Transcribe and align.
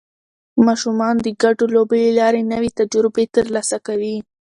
ماشومان 0.65 1.15
د 1.25 1.27
ګډو 1.41 1.65
لوبو 1.73 1.95
له 2.03 2.11
لارې 2.19 2.41
نوې 2.53 2.69
تجربې 2.79 3.25
ترلاسه 3.35 3.77
کوي 3.87 4.15